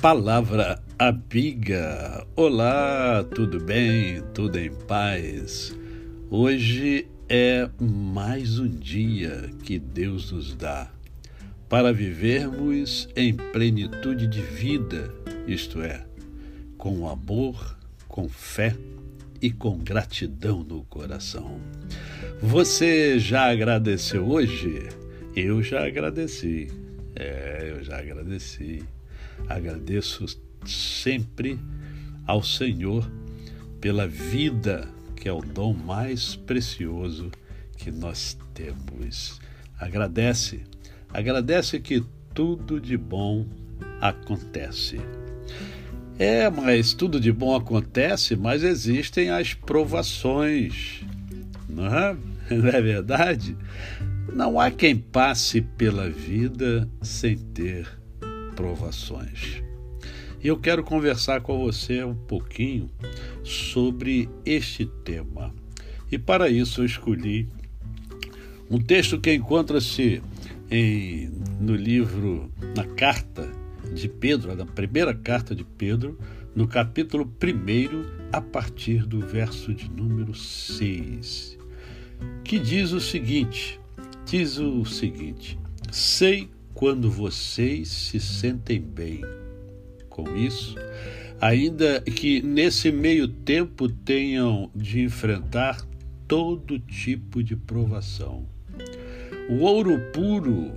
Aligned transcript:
Palavra 0.00 0.82
amiga. 0.98 2.26
Olá, 2.34 3.22
tudo 3.22 3.62
bem? 3.62 4.22
Tudo 4.32 4.58
em 4.58 4.70
paz? 4.70 5.76
Hoje 6.30 7.06
é 7.28 7.68
mais 7.78 8.58
um 8.58 8.66
dia 8.66 9.50
que 9.62 9.78
Deus 9.78 10.32
nos 10.32 10.54
dá 10.54 10.90
para 11.68 11.92
vivermos 11.92 13.10
em 13.14 13.34
plenitude 13.34 14.26
de 14.26 14.40
vida, 14.40 15.12
isto 15.46 15.82
é, 15.82 16.02
com 16.78 17.06
amor, 17.06 17.76
com 18.08 18.26
fé 18.26 18.74
e 19.42 19.50
com 19.50 19.76
gratidão 19.76 20.64
no 20.64 20.82
coração. 20.84 21.60
Você 22.40 23.18
já 23.18 23.50
agradeceu 23.50 24.26
hoje? 24.26 24.88
Eu 25.36 25.62
já 25.62 25.86
agradeci. 25.86 26.68
É, 27.14 27.68
eu 27.70 27.84
já 27.84 27.98
agradeci. 27.98 28.82
Agradeço 29.48 30.26
sempre 30.64 31.58
ao 32.26 32.42
Senhor 32.42 33.10
pela 33.80 34.06
vida, 34.06 34.88
que 35.16 35.28
é 35.28 35.32
o 35.32 35.40
dom 35.40 35.72
mais 35.74 36.36
precioso 36.36 37.30
que 37.76 37.90
nós 37.90 38.36
temos. 38.54 39.40
Agradece, 39.78 40.62
agradece 41.12 41.80
que 41.80 42.04
tudo 42.34 42.80
de 42.80 42.96
bom 42.96 43.46
acontece. 44.00 45.00
É, 46.18 46.50
mas 46.50 46.92
tudo 46.92 47.18
de 47.18 47.32
bom 47.32 47.56
acontece, 47.56 48.36
mas 48.36 48.62
existem 48.62 49.30
as 49.30 49.54
provações, 49.54 51.00
não 51.68 51.86
é? 51.86 52.16
Não 52.50 52.68
é 52.68 52.82
verdade? 52.82 53.56
Não 54.34 54.58
há 54.58 54.72
quem 54.72 54.96
passe 54.96 55.60
pela 55.60 56.10
vida 56.10 56.90
sem 57.00 57.38
ter 57.38 57.99
provações. 58.60 59.62
E 60.42 60.48
eu 60.48 60.58
quero 60.58 60.84
conversar 60.84 61.40
com 61.40 61.58
você 61.58 62.04
um 62.04 62.14
pouquinho 62.14 62.90
sobre 63.42 64.28
este 64.44 64.84
tema. 65.02 65.54
E 66.12 66.18
para 66.18 66.50
isso 66.50 66.82
eu 66.82 66.84
escolhi 66.84 67.48
um 68.70 68.78
texto 68.78 69.18
que 69.18 69.32
encontra-se 69.32 70.22
no 71.58 71.74
livro, 71.74 72.52
na 72.76 72.84
carta 72.84 73.50
de 73.94 74.08
Pedro, 74.08 74.54
na 74.54 74.66
primeira 74.66 75.14
carta 75.14 75.54
de 75.54 75.64
Pedro, 75.64 76.18
no 76.54 76.68
capítulo 76.68 77.24
1, 77.42 78.30
a 78.30 78.42
partir 78.42 79.06
do 79.06 79.20
verso 79.20 79.72
de 79.72 79.90
número 79.90 80.34
6, 80.34 81.58
que 82.44 82.58
diz 82.58 82.92
o 82.92 83.00
seguinte: 83.00 83.80
diz 84.26 84.58
o 84.58 84.84
seguinte: 84.84 85.58
Sei 85.90 86.50
quando 86.80 87.10
vocês 87.10 87.88
se 87.88 88.18
sentem 88.18 88.80
bem 88.80 89.20
com 90.08 90.34
isso, 90.34 90.76
ainda 91.38 92.00
que 92.00 92.40
nesse 92.40 92.90
meio 92.90 93.28
tempo 93.28 93.86
tenham 93.86 94.70
de 94.74 95.02
enfrentar 95.02 95.86
todo 96.26 96.78
tipo 96.78 97.42
de 97.42 97.54
provação. 97.54 98.46
O 99.50 99.56
ouro 99.56 100.00
puro, 100.10 100.72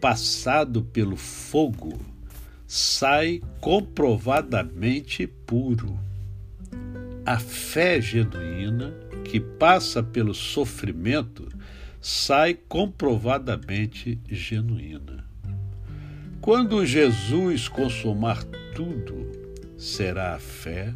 passado 0.00 0.82
pelo 0.82 1.16
fogo, 1.16 1.96
sai 2.66 3.40
comprovadamente 3.60 5.28
puro. 5.28 5.96
A 7.24 7.38
fé 7.38 8.00
genuína, 8.00 8.92
que 9.24 9.38
passa 9.38 10.02
pelo 10.02 10.34
sofrimento, 10.34 11.46
sai 12.02 12.54
comprovadamente 12.54 14.18
genuína. 14.28 15.24
Quando 16.40 16.84
Jesus 16.84 17.68
consumar 17.68 18.42
tudo, 18.74 19.30
será 19.78 20.34
a 20.34 20.38
fé 20.40 20.92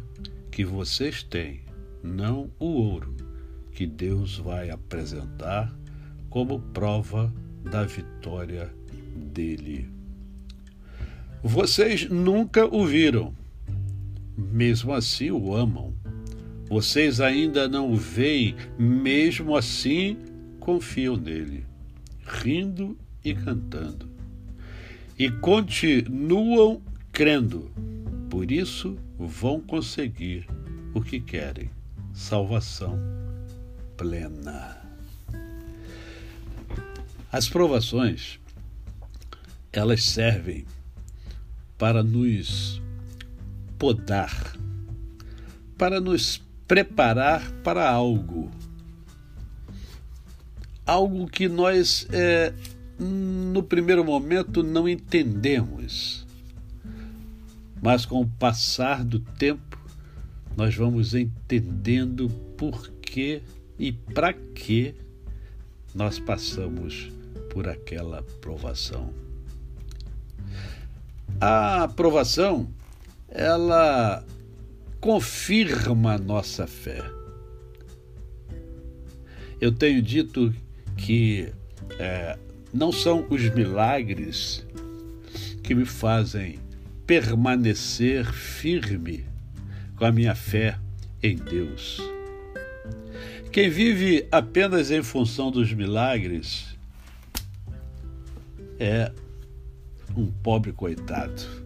que 0.51 0.65
vocês 0.65 1.23
têm, 1.23 1.61
não 2.03 2.51
o 2.59 2.65
ouro, 2.65 3.15
que 3.71 3.87
Deus 3.87 4.37
vai 4.37 4.69
apresentar 4.69 5.73
como 6.29 6.59
prova 6.59 7.33
da 7.63 7.85
vitória 7.85 8.69
dele. 9.15 9.89
Vocês 11.41 12.09
nunca 12.09 12.65
o 12.65 12.85
viram, 12.85 13.33
mesmo 14.37 14.91
assim 14.91 15.31
o 15.31 15.55
amam. 15.55 15.93
Vocês 16.67 17.21
ainda 17.21 17.69
não 17.69 17.93
o 17.93 17.95
veem, 17.95 18.57
mesmo 18.77 19.55
assim 19.55 20.17
confiam 20.67 21.15
nele, 21.15 21.65
rindo 22.25 22.97
e 23.23 23.33
cantando. 23.33 24.05
E 25.17 25.31
continuam 25.31 26.81
crendo. 27.09 27.71
Por 28.29 28.51
isso 28.51 28.97
vão 29.17 29.61
conseguir 29.61 30.45
o 30.93 30.99
que 31.01 31.21
querem: 31.21 31.69
salvação 32.13 32.99
plena. 33.95 34.77
As 37.31 37.47
provações, 37.47 38.37
elas 39.71 40.03
servem 40.03 40.65
para 41.77 42.03
nos 42.03 42.81
podar, 43.79 44.53
para 45.77 46.01
nos 46.01 46.43
preparar 46.67 47.49
para 47.63 47.89
algo 47.89 48.51
algo 50.87 51.27
que 51.27 51.49
nós, 51.49 52.07
é, 52.11 52.53
no 52.97 53.61
primeiro 53.61 54.03
momento, 54.05 54.63
não 54.63 54.87
entendemos. 54.87 56.25
Mas 57.81 58.05
com 58.05 58.21
o 58.21 58.27
passar 58.27 59.03
do 59.03 59.19
tempo, 59.19 59.77
nós 60.55 60.73
vamos 60.73 61.13
entendendo 61.13 62.29
por 62.57 62.89
que 63.01 63.43
e 63.77 63.91
para 63.91 64.33
que 64.33 64.95
nós 65.93 66.17
passamos 66.17 67.11
por 67.51 67.67
aquela 67.67 68.23
provação. 68.41 69.13
A 71.39 71.83
aprovação, 71.83 72.67
ela 73.29 74.25
confirma 74.99 76.13
a 76.13 76.17
nossa 76.17 76.65
fé. 76.65 77.03
Eu 79.59 79.71
tenho 79.71 80.01
dito 80.01 80.53
que 80.97 81.53
é, 81.99 82.37
não 82.73 82.91
são 82.91 83.25
os 83.29 83.41
milagres 83.49 84.65
que 85.63 85.73
me 85.73 85.85
fazem 85.85 86.59
permanecer 87.05 88.25
firme 88.25 89.25
com 89.95 90.05
a 90.05 90.11
minha 90.11 90.35
fé 90.35 90.77
em 91.23 91.37
Deus. 91.37 92.01
Quem 93.51 93.69
vive 93.69 94.27
apenas 94.31 94.91
em 94.91 95.01
função 95.01 95.49
dos 95.49 95.73
milagres 95.73 96.77
é 98.79 99.11
um 100.15 100.27
pobre 100.27 100.71
coitado. 100.71 101.65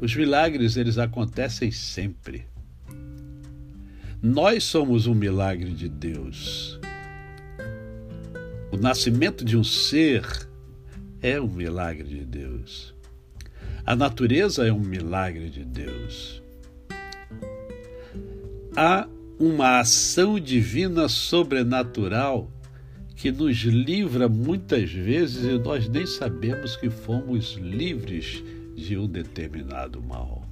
Os 0.00 0.14
milagres 0.14 0.76
eles 0.76 0.98
acontecem 0.98 1.70
sempre. 1.70 2.46
Nós 4.24 4.64
somos 4.64 5.06
um 5.06 5.14
milagre 5.14 5.70
de 5.72 5.86
Deus. 5.86 6.80
O 8.72 8.76
nascimento 8.78 9.44
de 9.44 9.54
um 9.54 9.62
ser 9.62 10.26
é 11.20 11.38
um 11.38 11.46
milagre 11.46 12.04
de 12.04 12.24
Deus. 12.24 12.94
A 13.84 13.94
natureza 13.94 14.66
é 14.66 14.72
um 14.72 14.80
milagre 14.80 15.50
de 15.50 15.62
Deus. 15.62 16.42
Há 18.74 19.06
uma 19.38 19.80
ação 19.80 20.40
divina 20.40 21.06
sobrenatural 21.06 22.50
que 23.14 23.30
nos 23.30 23.58
livra 23.58 24.26
muitas 24.26 24.90
vezes 24.90 25.44
e 25.44 25.58
nós 25.58 25.86
nem 25.86 26.06
sabemos 26.06 26.76
que 26.76 26.88
fomos 26.88 27.58
livres 27.60 28.42
de 28.74 28.96
um 28.96 29.06
determinado 29.06 30.00
mal. 30.00 30.43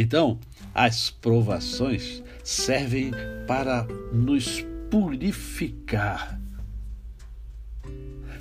Então, 0.00 0.38
as 0.74 1.10
provações 1.10 2.22
servem 2.42 3.10
para 3.46 3.86
nos 4.10 4.64
purificar, 4.90 6.40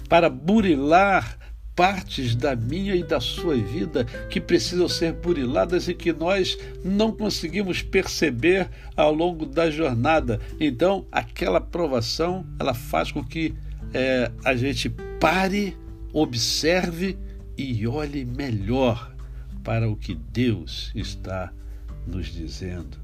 para 0.08 0.30
burilar 0.30 1.38
partes 1.76 2.34
da 2.34 2.56
minha 2.56 2.96
e 2.96 3.04
da 3.04 3.20
sua 3.20 3.56
vida 3.58 4.06
que 4.30 4.40
precisam 4.40 4.88
ser 4.88 5.12
buriladas 5.12 5.90
e 5.90 5.94
que 5.94 6.14
nós 6.14 6.58
não 6.82 7.12
conseguimos 7.12 7.82
perceber 7.82 8.70
ao 8.96 9.14
longo 9.14 9.46
da 9.46 9.70
jornada. 9.70 10.40
Então, 10.62 11.06
aquela 11.12 11.60
provação 11.60 12.46
ela 12.58 12.74
faz 12.74 13.12
com 13.12 13.22
que 13.22 13.54
é, 13.94 14.32
a 14.46 14.56
gente 14.56 14.90
pare, 15.20 15.76
observe 16.14 17.18
e 17.58 17.86
olhe 17.86 18.24
melhor 18.24 19.19
para 19.70 19.88
o 19.88 19.96
que 19.96 20.16
Deus 20.16 20.92
está 20.96 21.54
nos 22.08 22.34
dizendo, 22.34 22.98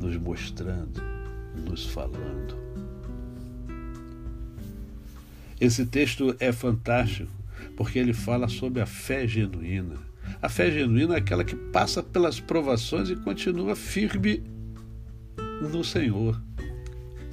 nos 0.00 0.16
mostrando, 0.16 1.02
nos 1.68 1.84
falando. 1.84 2.56
Esse 5.60 5.84
texto 5.84 6.36
é 6.38 6.52
fantástico 6.52 7.32
porque 7.76 7.98
ele 7.98 8.12
fala 8.12 8.46
sobre 8.46 8.80
a 8.80 8.86
fé 8.86 9.26
genuína. 9.26 9.96
A 10.40 10.48
fé 10.48 10.70
genuína 10.70 11.16
é 11.16 11.18
aquela 11.18 11.42
que 11.42 11.56
passa 11.56 12.04
pelas 12.04 12.38
provações 12.38 13.10
e 13.10 13.16
continua 13.16 13.74
firme 13.74 14.44
no 15.60 15.82
Senhor, 15.82 16.40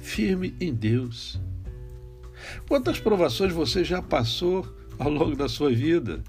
firme 0.00 0.52
em 0.60 0.74
Deus. 0.74 1.40
Quantas 2.66 2.98
provações 2.98 3.52
você 3.52 3.84
já 3.84 4.02
passou 4.02 4.66
ao 4.98 5.08
longo 5.08 5.36
da 5.36 5.48
sua 5.48 5.70
vida? 5.70 6.24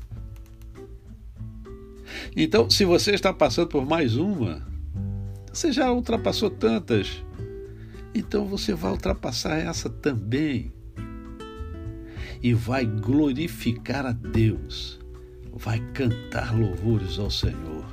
Então, 2.37 2.69
se 2.69 2.83
você 2.83 3.11
está 3.11 3.31
passando 3.31 3.69
por 3.69 3.85
mais 3.85 4.17
uma, 4.17 4.61
você 5.53 5.71
já 5.71 5.89
ultrapassou 5.89 6.49
tantas, 6.49 7.23
então 8.13 8.45
você 8.45 8.73
vai 8.73 8.91
ultrapassar 8.91 9.57
essa 9.57 9.89
também 9.89 10.73
e 12.43 12.53
vai 12.53 12.85
glorificar 12.85 14.05
a 14.05 14.11
Deus, 14.11 14.99
vai 15.53 15.79
cantar 15.93 16.53
louvores 16.53 17.17
ao 17.19 17.31
Senhor. 17.31 17.85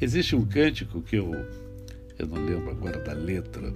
Existe 0.00 0.34
um 0.34 0.44
cântico 0.44 1.00
que 1.02 1.14
eu, 1.14 1.30
eu 2.18 2.26
não 2.26 2.44
lembro 2.44 2.68
agora 2.68 2.98
da 2.98 3.12
letra, 3.12 3.72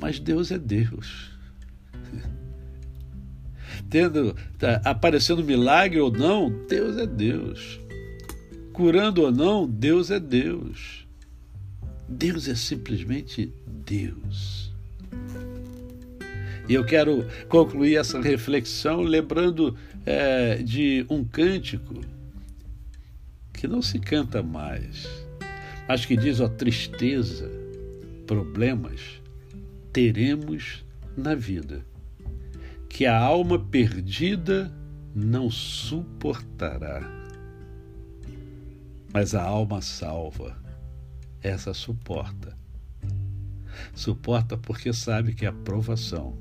mas 0.00 0.18
Deus 0.18 0.50
é 0.50 0.58
Deus. 0.58 1.31
Tendo, 3.92 4.34
tá, 4.58 4.80
aparecendo 4.86 5.44
milagre 5.44 6.00
ou 6.00 6.10
não, 6.10 6.48
Deus 6.66 6.96
é 6.96 7.06
Deus. 7.06 7.78
Curando 8.72 9.20
ou 9.20 9.30
não, 9.30 9.68
Deus 9.68 10.10
é 10.10 10.18
Deus. 10.18 11.06
Deus 12.08 12.48
é 12.48 12.54
simplesmente 12.54 13.52
Deus. 13.84 14.72
E 16.66 16.72
eu 16.72 16.86
quero 16.86 17.26
concluir 17.50 17.96
essa 17.96 18.18
reflexão 18.18 19.02
lembrando 19.02 19.76
é, 20.06 20.62
de 20.62 21.04
um 21.10 21.22
cântico 21.22 22.00
que 23.52 23.68
não 23.68 23.82
se 23.82 23.98
canta 23.98 24.42
mais, 24.42 25.06
mas 25.86 26.06
que 26.06 26.16
diz: 26.16 26.40
ó, 26.40 26.48
tristeza, 26.48 27.50
problemas 28.26 29.20
teremos 29.92 30.82
na 31.14 31.34
vida, 31.34 31.84
que 32.92 33.06
a 33.06 33.18
alma 33.18 33.58
perdida 33.58 34.70
não 35.14 35.50
suportará. 35.50 37.00
Mas 39.10 39.34
a 39.34 39.42
alma 39.42 39.80
salva, 39.80 40.54
essa 41.40 41.72
suporta. 41.72 42.54
Suporta 43.94 44.58
porque 44.58 44.92
sabe 44.92 45.32
que 45.32 45.46
a 45.46 45.52
provação 45.52 46.36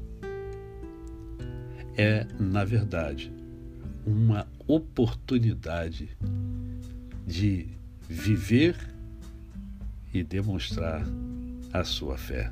é, 1.98 2.28
na 2.38 2.66
verdade, 2.66 3.32
uma 4.06 4.46
oportunidade 4.68 6.10
de 7.26 7.70
viver 8.10 8.76
e 10.14 10.22
demonstrar 10.22 11.02
a 11.72 11.86
sua 11.86 12.18
fé. 12.18 12.52